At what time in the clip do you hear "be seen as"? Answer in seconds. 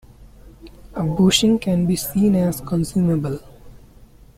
1.85-2.59